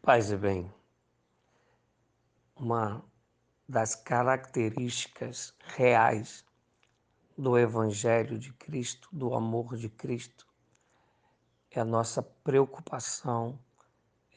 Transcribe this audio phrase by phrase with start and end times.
[0.00, 0.72] Paz e bem,
[2.56, 3.04] uma
[3.68, 6.46] das características reais
[7.36, 10.46] do Evangelho de Cristo, do amor de Cristo,
[11.70, 13.58] é a nossa preocupação,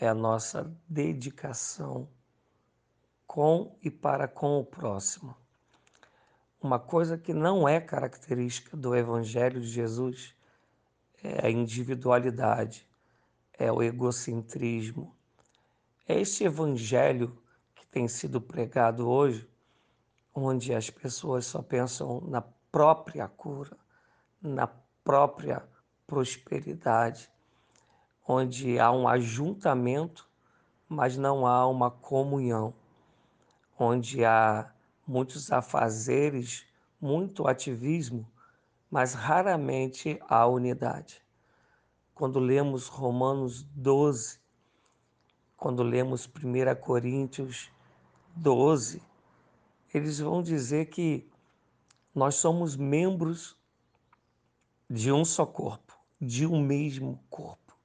[0.00, 2.08] é a nossa dedicação
[3.26, 5.36] com e para com o próximo.
[6.60, 10.34] Uma coisa que não é característica do Evangelho de Jesus
[11.22, 12.88] é a individualidade,
[13.52, 15.14] é o egocentrismo,
[16.06, 17.36] é este evangelho
[17.74, 19.48] que tem sido pregado hoje,
[20.34, 23.76] onde as pessoas só pensam na própria cura,
[24.40, 24.66] na
[25.04, 25.62] própria
[26.06, 27.30] prosperidade,
[28.26, 30.28] onde há um ajuntamento,
[30.88, 32.74] mas não há uma comunhão,
[33.78, 34.72] onde há
[35.06, 36.66] muitos afazeres,
[37.00, 38.26] muito ativismo,
[38.90, 41.22] mas raramente há unidade.
[42.14, 44.39] Quando lemos Romanos 12,
[45.60, 47.70] quando lemos 1 Coríntios
[48.34, 49.02] 12,
[49.92, 51.28] eles vão dizer que
[52.14, 53.54] nós somos membros
[54.88, 57.76] de um só corpo, de um mesmo corpo.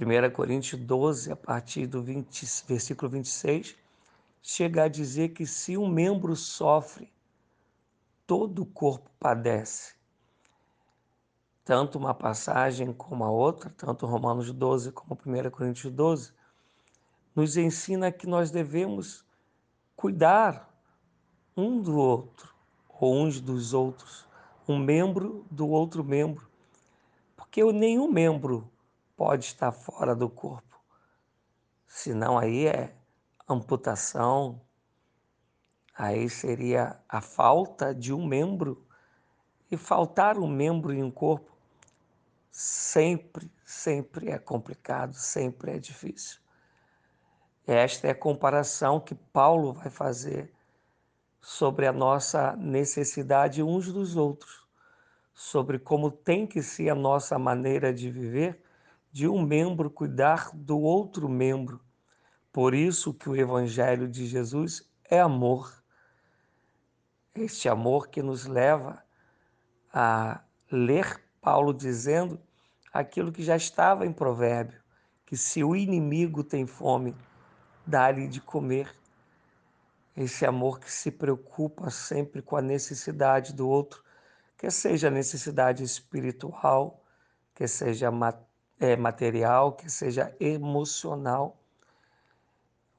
[0.00, 3.76] 1 Coríntios 12, a partir do 20, versículo 26,
[4.40, 7.12] chega a dizer que se um membro sofre,
[8.24, 9.94] todo o corpo padece.
[11.70, 16.32] Tanto uma passagem como a outra, tanto Romanos 12 como 1 Coríntios 12,
[17.32, 19.24] nos ensina que nós devemos
[19.94, 20.68] cuidar
[21.56, 22.52] um do outro,
[22.88, 24.26] ou uns dos outros,
[24.66, 26.50] um membro do outro membro,
[27.36, 28.68] porque nenhum membro
[29.16, 30.76] pode estar fora do corpo,
[31.86, 32.96] senão aí é
[33.48, 34.60] amputação,
[35.96, 38.84] aí seria a falta de um membro,
[39.70, 41.49] e faltar um membro em um corpo
[42.50, 46.40] sempre, sempre é complicado, sempre é difícil.
[47.66, 50.52] Esta é a comparação que Paulo vai fazer
[51.40, 54.66] sobre a nossa necessidade uns dos outros,
[55.32, 58.62] sobre como tem que ser a nossa maneira de viver,
[59.12, 61.80] de um membro cuidar do outro membro.
[62.52, 65.72] Por isso que o evangelho de Jesus é amor.
[67.34, 69.02] Este amor que nos leva
[69.92, 72.38] a ler Paulo dizendo
[72.92, 74.80] aquilo que já estava em Provérbio,
[75.24, 77.16] que se o inimigo tem fome,
[77.86, 78.94] dá-lhe de comer.
[80.16, 84.02] Esse amor que se preocupa sempre com a necessidade do outro,
[84.58, 87.02] que seja necessidade espiritual,
[87.54, 88.10] que seja
[88.78, 91.56] é, material, que seja emocional.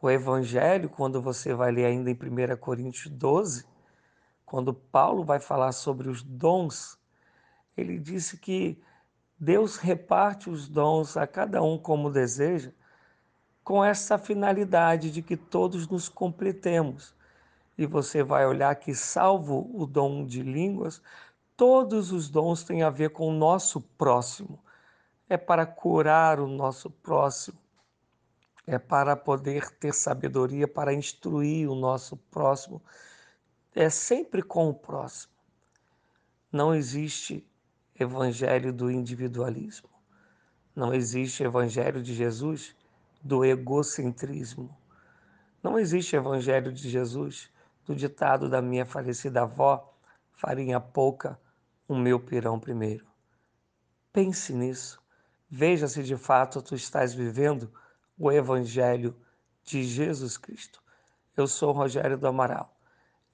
[0.00, 3.66] O Evangelho, quando você vai ler ainda em 1 Coríntios 12,
[4.46, 6.99] quando Paulo vai falar sobre os dons,
[7.80, 8.80] ele disse que
[9.38, 12.72] Deus reparte os dons a cada um como deseja,
[13.64, 17.14] com essa finalidade de que todos nos completemos.
[17.78, 21.00] E você vai olhar que, salvo o dom de línguas,
[21.56, 24.58] todos os dons têm a ver com o nosso próximo.
[25.28, 27.58] É para curar o nosso próximo,
[28.66, 32.82] é para poder ter sabedoria para instruir o nosso próximo.
[33.74, 35.32] É sempre com o próximo.
[36.52, 37.46] Não existe
[38.02, 39.88] evangelho do individualismo.
[40.74, 42.74] Não existe evangelho de Jesus
[43.22, 44.74] do egocentrismo.
[45.62, 47.50] Não existe evangelho de Jesus
[47.84, 49.94] do ditado da minha falecida avó,
[50.32, 51.38] farinha pouca,
[51.86, 53.06] o meu pirão primeiro.
[54.12, 55.02] Pense nisso.
[55.50, 57.70] Veja se de fato tu estás vivendo
[58.16, 59.14] o evangelho
[59.62, 60.82] de Jesus Cristo.
[61.36, 62.74] Eu sou Rogério do Amaral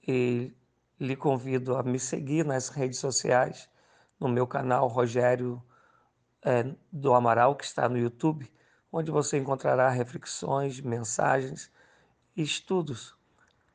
[0.05, 0.51] e
[0.99, 3.69] lhe convido a me seguir nas redes sociais
[4.19, 5.61] no meu canal Rogério
[6.43, 8.51] é, do Amaral, que está no YouTube,
[8.91, 11.71] onde você encontrará reflexões, mensagens
[12.35, 13.15] e estudos.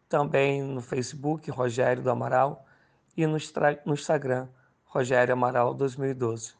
[0.09, 2.67] Também no Facebook, Rogério do Amaral,
[3.17, 3.37] e no,
[3.85, 4.49] no Instagram,
[4.85, 6.55] Rogério Amaral 2012.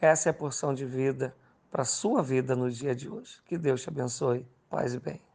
[0.00, 1.34] Essa é a porção de vida
[1.70, 3.40] para a sua vida no dia de hoje.
[3.44, 4.46] Que Deus te abençoe.
[4.68, 5.29] Paz e bem.